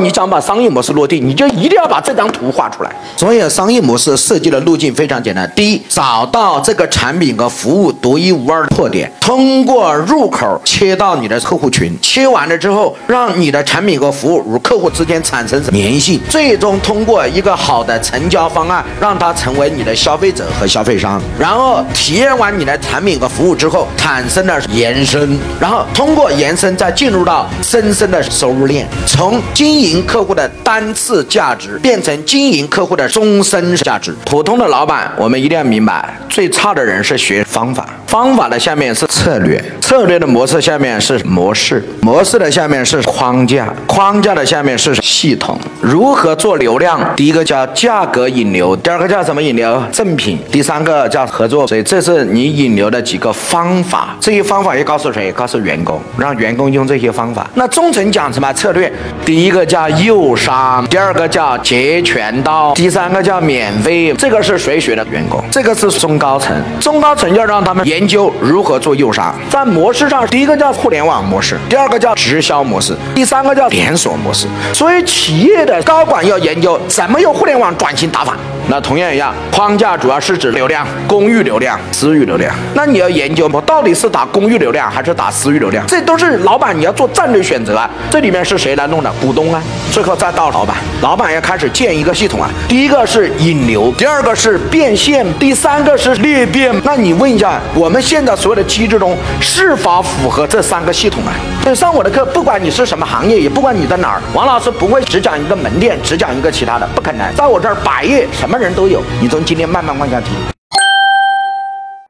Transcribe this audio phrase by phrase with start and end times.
[0.00, 2.90] 你想把商业模式落地，你就一定要把这张图画出来。
[3.16, 21.20] 所以商业模式设计的路径非常简单：第一，找到这个产品和服务独一无二的特点，通过入口切到你的客户群，切完了之后，让你的产品和服务与客户之间产生粘性，最终通过一个好的成交方案，让他成为你的消费者和消费商。
[21.38, 29.89] 然后体验完你的产品和服务之后，产生了延伸，然后通过延伸再进入到深深的收入链，从经营。
[30.06, 34.14] 客户的单次价值变成经营客户的终身价值。
[34.24, 45.58] 普通的老板，我们一定要明白，最差的人是学方法，方法的下面是策略，策略的模式下面是模式，模式的下面是框架，框架的下面是系统。
[45.80, 47.00] 如何做流量？
[47.16, 49.82] 第一个叫价格引流，第二个叫什么引流？
[49.90, 50.38] 赠品。
[50.52, 51.66] 第三个叫合作。
[51.66, 54.16] 所以这是你引流的几个方法。
[54.20, 55.32] 这些方法要告诉谁？
[55.32, 57.50] 告诉员工，让员工用这些方法。
[57.54, 58.92] 那中层讲什么策略？
[59.26, 59.88] 第一个叫。
[60.04, 65.04] 诱商，第二个叫截拳道，第三个叫免费，这个是谁学的？
[65.06, 69.34] 员工，这个是中高层，中高层要让他们研究如何做诱商。
[69.48, 74.46] 在模模式上，第一个叫互联网模式，第二个叫直销模式，第三个叫连锁模式。
[74.74, 78.36] 所以企业的高管要研究怎么用互联网转型打法。
[78.68, 82.54] 那同样一样，框架主要是指流量、公域流量、私域流量。
[82.74, 85.84] 那你要研究我到底是打公域流量还是打私域流量？
[85.86, 87.88] 这都是老板你要做战略选择啊。
[88.10, 89.10] 这里面是谁来弄的？
[89.18, 89.62] 股东啊。
[89.90, 92.48] 最后再到老板，老板要开始建一个系统啊。
[92.68, 96.70] 第一个是引流，第二个是变现，第三个是裂变。
[96.84, 101.30] 那你问一下，我们现在所有的机制中是是否符合这三个系统啊？
[101.62, 107.32] 所以上我的课，不管你是什么行业，也不管你在哪儿，王老师不会只讲一个门店，只讲一个其他的，不可能。
[107.36, 110.59] 在我这儿百业什么人都有，你从今天慢慢往下听。